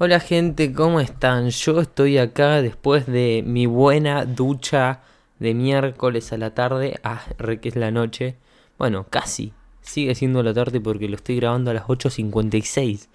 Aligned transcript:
Hola 0.00 0.20
gente, 0.20 0.72
¿cómo 0.72 1.00
están? 1.00 1.50
Yo 1.50 1.80
estoy 1.80 2.18
acá 2.18 2.62
después 2.62 3.06
de 3.06 3.42
mi 3.44 3.66
buena 3.66 4.26
ducha 4.26 5.00
de 5.40 5.54
miércoles 5.54 6.32
a 6.32 6.36
la 6.36 6.54
tarde. 6.54 7.00
Ah, 7.02 7.24
re 7.36 7.60
que 7.60 7.68
es 7.68 7.74
la 7.74 7.90
noche. 7.90 8.36
Bueno, 8.78 9.08
casi. 9.10 9.52
Sigue 9.82 10.14
siendo 10.14 10.44
la 10.44 10.54
tarde 10.54 10.80
porque 10.80 11.08
lo 11.08 11.16
estoy 11.16 11.34
grabando 11.34 11.72
a 11.72 11.74
las 11.74 11.82
8.56. 11.82 13.08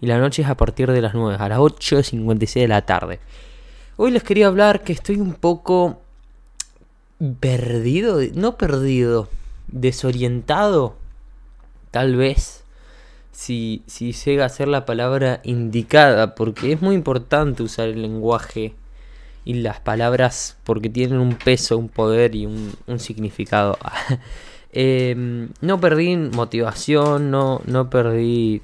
Y 0.00 0.06
la 0.06 0.16
noche 0.16 0.40
es 0.40 0.48
a 0.48 0.56
partir 0.56 0.90
de 0.90 1.02
las 1.02 1.12
9, 1.12 1.36
a 1.38 1.48
las 1.50 1.58
8.56 1.58 2.54
de 2.54 2.68
la 2.68 2.86
tarde. 2.86 3.20
Hoy 3.98 4.10
les 4.10 4.22
quería 4.22 4.46
hablar 4.46 4.84
que 4.84 4.94
estoy 4.94 5.16
un 5.16 5.34
poco 5.34 6.00
perdido, 7.40 8.20
no 8.34 8.56
perdido, 8.56 9.28
desorientado, 9.68 10.96
tal 11.90 12.16
vez 12.16 12.61
si, 13.32 13.82
si 13.86 14.12
llega 14.12 14.44
a 14.44 14.50
ser 14.50 14.68
la 14.68 14.84
palabra 14.84 15.40
indicada, 15.42 16.34
porque 16.34 16.72
es 16.72 16.82
muy 16.82 16.94
importante 16.94 17.62
usar 17.62 17.88
el 17.88 18.02
lenguaje 18.02 18.74
y 19.44 19.54
las 19.54 19.80
palabras 19.80 20.56
porque 20.64 20.88
tienen 20.88 21.18
un 21.18 21.34
peso, 21.34 21.76
un 21.78 21.88
poder 21.88 22.34
y 22.34 22.46
un, 22.46 22.98
significado. 22.98 23.78
Em, 24.74 25.50
no 25.60 25.80
perdí 25.80 26.16
motivación, 26.16 27.30
no, 27.30 27.60
no 27.66 27.90
perdí 27.90 28.62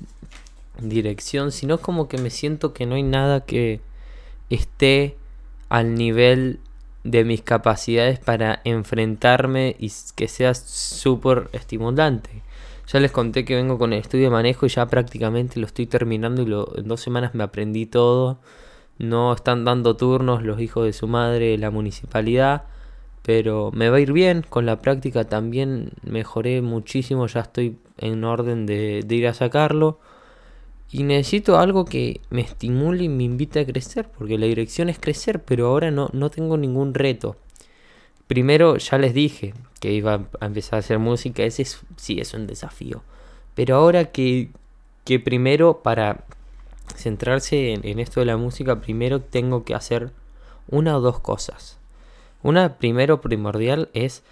dirección, 0.81 1.53
sino 1.53 1.77
como 1.77 2.09
que 2.09 2.17
me 2.17 2.31
siento 2.31 2.73
que 2.73 2.87
no 2.87 2.95
hay 2.95 3.03
nada 3.03 3.45
que 3.45 3.83
esté 4.49 5.19
al 5.69 5.97
nivel 5.97 6.61
de 7.05 7.25
mis 7.25 7.43
capacidades 7.43 8.19
para 8.19 8.63
enfrentarme 8.65 9.77
y 9.79 9.93
que 10.15 10.29
sea 10.29 10.55
súper 10.55 11.51
estimulante. 11.53 12.43
Ya 12.91 13.01
les 13.01 13.13
conté 13.13 13.45
que 13.45 13.55
vengo 13.55 13.79
con 13.79 13.93
el 13.93 14.01
estudio 14.01 14.25
de 14.25 14.31
manejo 14.31 14.65
y 14.65 14.71
ya 14.71 14.87
prácticamente 14.87 15.61
lo 15.61 15.67
estoy 15.67 15.87
terminando 15.87 16.41
y 16.41 16.47
lo, 16.47 16.75
en 16.79 16.89
dos 16.89 17.03
semanas 17.03 17.35
me 17.35 17.45
aprendí 17.45 17.85
todo. 17.85 18.39
No 18.99 19.33
están 19.35 19.65
dando 19.65 19.97
turnos 19.97 20.43
los 20.43 20.59
hijos 20.61 20.87
de 20.87 20.95
su 20.95 21.07
madre, 21.07 21.59
la 21.59 21.71
municipalidad, 21.71 22.65
pero 23.23 23.71
me 23.75 23.91
va 23.91 23.99
a 23.99 24.01
ir 24.01 24.13
bien. 24.13 24.43
Con 24.49 24.65
la 24.65 24.81
práctica 24.81 25.25
también 25.25 25.93
mejoré 26.03 26.63
muchísimo, 26.63 27.27
ya 27.27 27.41
estoy 27.41 27.77
en 27.99 28.25
orden 28.25 28.65
de, 28.65 29.03
de 29.07 29.15
ir 29.15 29.29
a 29.29 29.35
sacarlo. 29.35 29.99
Y 30.91 31.03
necesito 31.03 31.59
algo 31.59 31.85
que 31.85 32.23
me 32.31 32.41
estimule 32.41 33.05
y 33.05 33.09
me 33.11 33.25
invite 33.25 33.61
a 33.61 33.67
crecer, 33.67 34.09
porque 34.17 34.39
la 34.39 34.47
dirección 34.47 34.89
es 34.89 34.99
crecer, 34.99 35.45
pero 35.45 35.67
ahora 35.67 35.91
no, 35.91 36.09
no 36.15 36.31
tengo 36.31 36.57
ningún 36.57 36.95
reto. 36.95 37.37
Primero 38.29 38.77
ya 38.77 38.99
les 38.99 39.15
dije 39.15 39.55
que 39.81 39.93
iba 39.93 40.27
a 40.41 40.47
empezar 40.47 40.77
a 40.77 40.81
hacer 40.81 40.99
música, 40.99 41.43
ese 41.43 41.63
es, 41.63 41.81
sí 41.97 42.21
es 42.21 42.35
un 42.35 42.47
desafío. 42.47 43.03
Pero 43.55 43.77
ahora 43.77 44.13
que, 44.13 44.51
primero 45.25 45.81
para 45.83 46.25
centrarse 46.95 47.73
en, 47.73 47.99
esto 47.99 48.21
de 48.21 48.27
la 48.27 48.37
música, 48.37 48.81
primero 48.81 49.21
tengo 49.21 49.65
que 49.65 49.75
hacer 49.75 50.13
una 50.69 50.97
o 50.97 51.01
dos 51.01 51.21
cosas. 51.21 51.79
Una 52.43 52.77
primero 52.77 53.21
primordial 53.21 53.89
es 53.95 54.23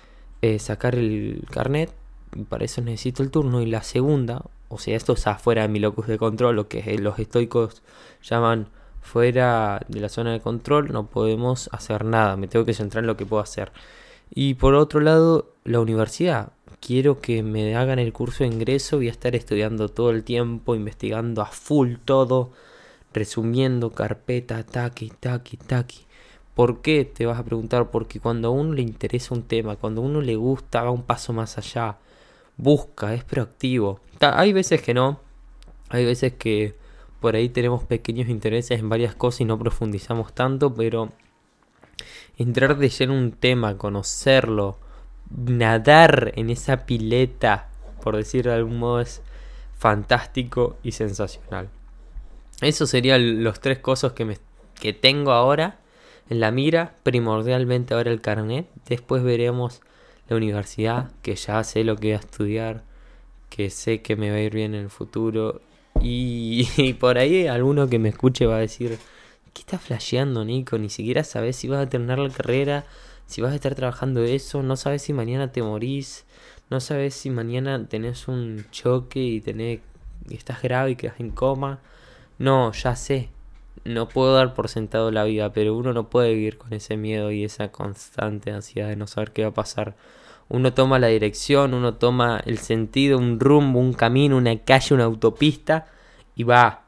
eh, 0.42 0.58
sacar 0.58 0.94
el 0.94 1.44
carnet, 1.50 1.90
y 2.34 2.42
para 2.42 2.66
eso 2.66 2.82
necesito 2.82 3.22
el 3.22 3.30
turno. 3.30 3.62
Y 3.62 3.66
la 3.66 3.82
segunda, 3.82 4.42
o 4.68 4.78
sea, 4.78 4.94
esto 4.94 5.14
es 5.14 5.26
afuera 5.26 5.62
de 5.62 5.68
mi 5.68 5.78
locus 5.78 6.06
de 6.06 6.18
control, 6.18 6.54
lo 6.54 6.68
que 6.68 6.98
los 6.98 7.18
estoicos 7.18 7.82
llaman 8.22 8.68
fuera 9.06 9.80
de 9.88 10.00
la 10.00 10.08
zona 10.08 10.32
de 10.32 10.40
control 10.40 10.92
no 10.92 11.06
podemos 11.06 11.70
hacer 11.72 12.04
nada, 12.04 12.36
me 12.36 12.48
tengo 12.48 12.64
que 12.64 12.74
centrar 12.74 13.04
en 13.04 13.06
lo 13.06 13.16
que 13.16 13.24
puedo 13.24 13.42
hacer. 13.42 13.72
Y 14.30 14.54
por 14.54 14.74
otro 14.74 15.00
lado, 15.00 15.52
la 15.64 15.80
universidad. 15.80 16.52
Quiero 16.80 17.20
que 17.20 17.42
me 17.42 17.74
hagan 17.76 17.98
el 17.98 18.12
curso 18.12 18.44
de 18.44 18.50
ingreso, 18.50 18.96
voy 18.96 19.08
a 19.08 19.12
estar 19.12 19.34
estudiando 19.34 19.88
todo 19.88 20.10
el 20.10 20.24
tiempo, 20.24 20.74
investigando 20.74 21.40
a 21.40 21.46
full 21.46 21.94
todo, 22.04 22.50
resumiendo 23.14 23.92
carpeta, 23.92 24.62
taqui, 24.64 25.12
taqui, 25.20 25.56
taqui. 25.56 26.00
¿Por 26.54 26.82
qué? 26.82 27.04
Te 27.04 27.26
vas 27.26 27.38
a 27.38 27.44
preguntar, 27.44 27.90
porque 27.90 28.20
cuando 28.20 28.48
a 28.48 28.50
uno 28.50 28.74
le 28.74 28.82
interesa 28.82 29.34
un 29.34 29.42
tema, 29.42 29.76
cuando 29.76 30.02
a 30.02 30.04
uno 30.04 30.20
le 30.20 30.36
gusta, 30.36 30.82
va 30.82 30.90
un 30.90 31.02
paso 31.02 31.32
más 31.32 31.58
allá, 31.58 31.98
busca, 32.56 33.14
es 33.14 33.24
proactivo. 33.24 34.00
Hay 34.20 34.52
veces 34.52 34.82
que 34.82 34.94
no, 34.94 35.20
hay 35.90 36.04
veces 36.04 36.34
que 36.34 36.74
por 37.26 37.34
ahí 37.34 37.48
tenemos 37.48 37.82
pequeños 37.82 38.28
intereses 38.28 38.78
en 38.78 38.88
varias 38.88 39.16
cosas 39.16 39.40
y 39.40 39.46
no 39.46 39.58
profundizamos 39.58 40.32
tanto, 40.32 40.72
pero 40.72 41.10
entrar 42.38 42.78
de 42.78 42.88
lleno 42.88 43.14
en 43.14 43.18
un 43.18 43.32
tema, 43.32 43.76
conocerlo, 43.76 44.78
nadar 45.34 46.30
en 46.36 46.50
esa 46.50 46.86
pileta, 46.86 47.68
por 48.00 48.14
decirlo 48.14 48.52
de 48.52 48.58
algún 48.58 48.78
modo, 48.78 49.00
es 49.00 49.22
fantástico 49.76 50.76
y 50.84 50.92
sensacional. 50.92 51.68
Eso 52.60 52.86
serían 52.86 53.42
los 53.42 53.58
tres 53.58 53.80
cosas 53.80 54.12
que, 54.12 54.24
me, 54.24 54.38
que 54.80 54.92
tengo 54.92 55.32
ahora 55.32 55.80
en 56.30 56.38
la 56.38 56.52
mira. 56.52 56.94
Primordialmente 57.02 57.94
ahora 57.94 58.12
el 58.12 58.20
carnet. 58.20 58.68
Después 58.88 59.24
veremos 59.24 59.80
la 60.28 60.36
universidad, 60.36 61.10
que 61.22 61.34
ya 61.34 61.64
sé 61.64 61.82
lo 61.82 61.96
que 61.96 62.06
voy 62.06 62.12
a 62.12 62.20
estudiar, 62.20 62.84
que 63.50 63.68
sé 63.70 64.00
que 64.00 64.14
me 64.14 64.30
va 64.30 64.36
a 64.36 64.42
ir 64.42 64.54
bien 64.54 64.76
en 64.76 64.82
el 64.82 64.90
futuro 64.90 65.60
y, 66.76 66.92
por 66.94 67.18
ahí 67.18 67.46
alguno 67.46 67.88
que 67.88 67.98
me 67.98 68.10
escuche 68.10 68.46
va 68.46 68.56
a 68.56 68.60
decir, 68.60 68.98
¿qué 69.52 69.60
estás 69.60 69.80
flasheando, 69.80 70.44
Nico? 70.44 70.78
Ni 70.78 70.88
siquiera 70.88 71.24
sabes 71.24 71.56
si 71.56 71.68
vas 71.68 71.86
a 71.86 71.88
terminar 71.88 72.18
la 72.18 72.30
carrera, 72.30 72.84
si 73.26 73.40
vas 73.40 73.52
a 73.52 73.56
estar 73.56 73.74
trabajando 73.74 74.22
eso, 74.22 74.62
no 74.62 74.76
sabes 74.76 75.02
si 75.02 75.12
mañana 75.12 75.50
te 75.50 75.62
morís, 75.62 76.24
no 76.70 76.80
sabes 76.80 77.14
si 77.14 77.30
mañana 77.30 77.88
tenés 77.88 78.28
un 78.28 78.66
choque 78.70 79.20
y, 79.20 79.40
tenés, 79.40 79.80
y 80.28 80.34
estás 80.34 80.62
grave 80.62 80.92
y 80.92 80.96
quedas 80.96 81.18
en 81.18 81.30
coma. 81.30 81.80
No, 82.38 82.72
ya 82.72 82.94
sé, 82.96 83.30
no 83.84 84.08
puedo 84.08 84.34
dar 84.34 84.54
por 84.54 84.68
sentado 84.68 85.10
la 85.10 85.24
vida, 85.24 85.52
pero 85.52 85.74
uno 85.74 85.92
no 85.92 86.08
puede 86.08 86.34
vivir 86.34 86.58
con 86.58 86.72
ese 86.72 86.96
miedo 86.96 87.32
y 87.32 87.44
esa 87.44 87.72
constante 87.72 88.52
ansiedad 88.52 88.88
de 88.88 88.96
no 88.96 89.06
saber 89.06 89.32
qué 89.32 89.42
va 89.42 89.48
a 89.48 89.54
pasar 89.54 89.96
uno 90.48 90.72
toma 90.72 90.98
la 90.98 91.08
dirección, 91.08 91.74
uno 91.74 91.94
toma 91.94 92.40
el 92.46 92.58
sentido, 92.58 93.18
un 93.18 93.40
rumbo, 93.40 93.80
un 93.80 93.92
camino, 93.92 94.36
una 94.36 94.56
calle, 94.58 94.94
una 94.94 95.04
autopista 95.04 95.86
y 96.36 96.44
va. 96.44 96.82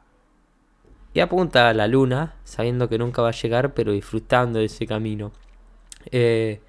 Y 1.13 1.19
apunta 1.19 1.69
a 1.69 1.73
la 1.73 1.87
luna, 1.87 2.35
sabiendo 2.43 2.87
que 2.87 2.99
nunca 2.99 3.21
va 3.21 3.29
a 3.29 3.33
llegar, 3.33 3.73
pero 3.73 3.91
disfrutando 3.91 4.59
de 4.59 4.65
ese 4.65 4.85
camino. 4.85 5.31
Eh, 6.11 6.61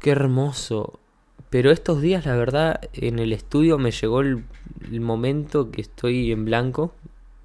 qué 0.00 0.10
hermoso. 0.10 0.98
Pero 1.50 1.70
estos 1.70 2.00
días, 2.00 2.26
la 2.26 2.36
verdad, 2.36 2.80
en 2.92 3.18
el 3.20 3.32
estudio 3.32 3.78
me 3.78 3.92
llegó 3.92 4.20
el, 4.20 4.44
momento 5.00 5.70
que 5.70 5.80
estoy 5.80 6.32
en 6.32 6.44
blanco. 6.44 6.92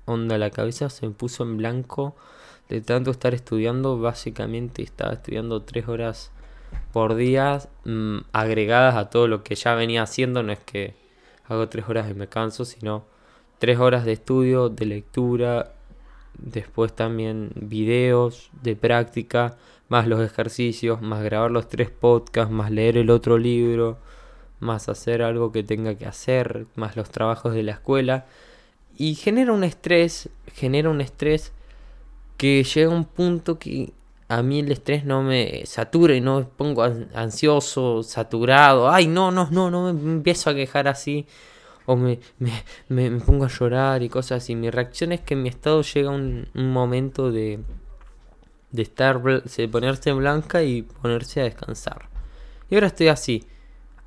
Onda, 0.05 0.37
la 0.37 0.49
cabeza 0.49 0.89
se 0.89 1.07
me 1.07 1.13
puso 1.13 1.43
en 1.43 1.57
blanco 1.57 2.15
de 2.69 2.81
tanto 2.81 3.11
estar 3.11 3.33
estudiando. 3.35 3.99
Básicamente 3.99 4.81
estaba 4.81 5.13
estudiando 5.13 5.61
tres 5.61 5.87
horas 5.87 6.31
por 6.91 7.15
día 7.15 7.59
mm, 7.85 8.17
agregadas 8.31 8.95
a 8.95 9.09
todo 9.09 9.27
lo 9.27 9.43
que 9.43 9.55
ya 9.55 9.75
venía 9.75 10.03
haciendo. 10.03 10.43
No 10.43 10.51
es 10.51 10.59
que 10.59 10.95
hago 11.47 11.69
tres 11.69 11.85
horas 11.87 12.09
y 12.09 12.13
me 12.13 12.27
canso, 12.27 12.65
sino 12.65 13.05
tres 13.59 13.79
horas 13.79 14.05
de 14.05 14.13
estudio, 14.13 14.69
de 14.69 14.85
lectura, 14.85 15.73
después 16.37 16.93
también 16.93 17.51
videos 17.55 18.49
de 18.61 18.75
práctica, 18.75 19.57
más 19.87 20.07
los 20.07 20.21
ejercicios, 20.21 21.01
más 21.01 21.23
grabar 21.23 21.51
los 21.51 21.69
tres 21.69 21.89
podcasts, 21.89 22.51
más 22.51 22.71
leer 22.71 22.97
el 22.97 23.09
otro 23.09 23.37
libro, 23.37 23.97
más 24.59 24.89
hacer 24.89 25.21
algo 25.21 25.51
que 25.51 25.63
tenga 25.63 25.95
que 25.95 26.05
hacer, 26.05 26.65
más 26.75 26.95
los 26.95 27.09
trabajos 27.09 27.53
de 27.53 27.63
la 27.63 27.73
escuela. 27.73 28.25
Y 28.97 29.15
genera 29.15 29.51
un 29.51 29.63
estrés, 29.63 30.29
genera 30.53 30.89
un 30.89 31.01
estrés 31.01 31.51
que 32.37 32.63
llega 32.63 32.91
a 32.91 32.95
un 32.95 33.05
punto 33.05 33.59
que 33.59 33.93
a 34.27 34.41
mí 34.41 34.59
el 34.59 34.71
estrés 34.71 35.05
no 35.05 35.21
me 35.21 35.65
satura 35.65 36.15
y 36.15 36.21
no 36.21 36.39
me 36.39 36.45
pongo 36.45 36.83
ansioso, 37.13 38.01
saturado. 38.03 38.89
Ay, 38.89 39.07
no, 39.07 39.31
no, 39.31 39.49
no, 39.51 39.69
no 39.69 39.93
me 39.93 40.11
empiezo 40.13 40.49
a 40.49 40.55
quejar 40.55 40.87
así. 40.87 41.27
O 41.85 41.95
me, 41.95 42.19
me, 42.89 43.11
pongo 43.11 43.45
a 43.45 43.49
llorar 43.49 44.01
y 44.01 44.09
cosas 44.09 44.43
así. 44.43 44.55
Mi 44.55 44.71
reacción 44.71 45.11
es 45.11 45.21
que 45.21 45.35
mi 45.35 45.49
estado 45.49 45.83
llega 45.83 46.09
un, 46.09 46.47
momento 46.55 47.31
de, 47.31 47.59
de 48.71 48.81
estar, 48.81 49.21
de 49.21 49.67
ponerse 49.67 50.09
en 50.09 50.17
blanca 50.17 50.63
y 50.63 50.81
ponerse 50.81 51.41
a 51.41 51.43
descansar. 51.43 52.09
Y 52.69 52.75
ahora 52.75 52.87
estoy 52.87 53.09
así. 53.09 53.45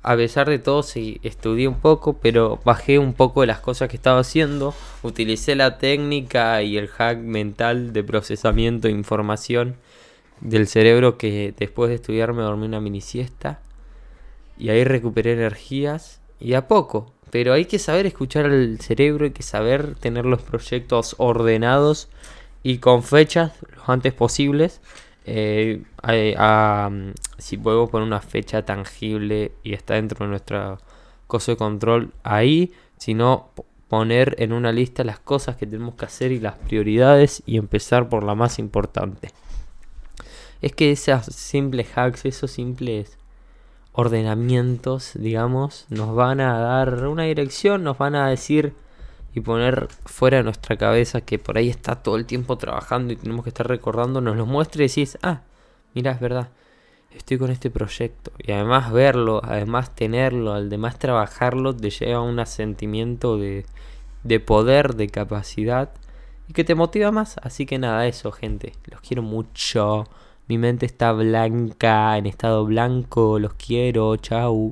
A 0.01 0.15
pesar 0.15 0.49
de 0.49 0.59
todo, 0.59 0.83
sí, 0.83 1.19
estudié 1.23 1.67
un 1.67 1.79
poco, 1.79 2.19
pero 2.19 2.59
bajé 2.65 2.99
un 2.99 3.13
poco 3.13 3.41
de 3.41 3.47
las 3.47 3.59
cosas 3.59 3.89
que 3.89 3.97
estaba 3.97 4.19
haciendo. 4.19 4.73
Utilicé 5.03 5.55
la 5.55 5.77
técnica 5.77 6.61
y 6.61 6.77
el 6.77 6.87
hack 6.87 7.19
mental 7.19 7.93
de 7.93 8.03
procesamiento 8.03 8.87
de 8.87 8.93
información 8.93 9.75
del 10.41 10.67
cerebro 10.67 11.17
que 11.17 11.53
después 11.57 11.89
de 11.89 11.95
estudiar 11.95 12.33
me 12.33 12.43
dormí 12.43 12.65
una 12.65 12.79
mini 12.81 13.01
siesta 13.01 13.59
y 14.57 14.69
ahí 14.69 14.83
recuperé 14.83 15.33
energías 15.33 16.21
y 16.39 16.53
a 16.53 16.67
poco. 16.67 17.13
Pero 17.31 17.53
hay 17.53 17.65
que 17.65 17.79
saber 17.79 18.05
escuchar 18.05 18.45
al 18.45 18.79
cerebro, 18.79 19.25
hay 19.25 19.31
que 19.31 19.43
saber 19.43 19.95
tener 19.95 20.25
los 20.25 20.41
proyectos 20.41 21.15
ordenados 21.17 22.09
y 22.63 22.79
con 22.79 23.03
fechas 23.03 23.53
lo 23.75 23.83
antes 23.93 24.13
posibles. 24.13 24.81
Eh, 25.25 25.83
si 27.37 27.57
podemos 27.57 27.89
poner 27.89 28.07
una 28.07 28.21
fecha 28.21 28.65
tangible 28.65 29.51
y 29.63 29.73
está 29.73 29.93
dentro 29.95 30.25
de 30.25 30.29
nuestra 30.31 30.79
cosa 31.27 31.51
de 31.51 31.57
control 31.57 32.11
ahí, 32.23 32.73
si 32.97 33.13
no, 33.13 33.51
poner 33.87 34.35
en 34.39 34.53
una 34.53 34.71
lista 34.71 35.03
las 35.03 35.19
cosas 35.19 35.55
que 35.55 35.67
tenemos 35.67 35.95
que 35.95 36.05
hacer 36.05 36.31
y 36.31 36.39
las 36.39 36.55
prioridades 36.55 37.43
y 37.45 37.57
empezar 37.57 38.09
por 38.09 38.23
la 38.23 38.35
más 38.35 38.57
importante. 38.59 39.31
Es 40.61 40.73
que 40.73 40.91
esas 40.91 41.25
simples 41.25 41.87
hacks, 41.95 42.25
esos 42.25 42.51
simples 42.51 43.17
ordenamientos, 43.93 45.11
digamos, 45.15 45.85
nos 45.89 46.15
van 46.15 46.41
a 46.41 46.59
dar 46.59 47.07
una 47.07 47.23
dirección, 47.23 47.83
nos 47.83 47.97
van 47.97 48.15
a 48.15 48.29
decir 48.29 48.73
y 49.33 49.41
poner 49.41 49.87
fuera 50.05 50.37
de 50.37 50.43
nuestra 50.43 50.77
cabeza 50.77 51.21
que 51.21 51.39
por 51.39 51.57
ahí 51.57 51.69
está 51.69 51.95
todo 51.95 52.15
el 52.15 52.25
tiempo 52.25 52.57
trabajando 52.57 53.13
y 53.13 53.15
tenemos 53.15 53.43
que 53.43 53.49
estar 53.49 53.67
recordando, 53.67 54.21
nos 54.21 54.35
lo 54.35 54.45
muestre 54.45 54.83
y 54.83 54.87
decís, 54.87 55.17
ah, 55.21 55.41
mira, 55.93 56.11
es 56.11 56.19
verdad, 56.19 56.49
estoy 57.11 57.37
con 57.37 57.51
este 57.51 57.69
proyecto. 57.69 58.31
Y 58.39 58.51
además 58.51 58.91
verlo, 58.91 59.41
además 59.43 59.95
tenerlo, 59.95 60.53
además 60.53 60.99
trabajarlo, 60.99 61.75
te 61.75 61.89
lleva 61.89 62.21
un 62.21 62.43
sentimiento 62.45 63.37
de, 63.37 63.65
de 64.23 64.39
poder, 64.39 64.95
de 64.95 65.09
capacidad 65.09 65.91
y 66.47 66.53
que 66.53 66.63
te 66.63 66.75
motiva 66.75 67.11
más. 67.11 67.37
Así 67.41 67.65
que 67.65 67.77
nada, 67.77 68.07
eso, 68.07 68.31
gente, 68.31 68.73
los 68.85 69.01
quiero 69.01 69.21
mucho. 69.21 70.05
Mi 70.49 70.57
mente 70.57 70.87
está 70.87 71.11
blanca, 71.11 72.17
en 72.17 72.25
estado 72.25 72.65
blanco, 72.65 73.37
los 73.37 73.53
quiero, 73.53 74.17
chau. 74.17 74.71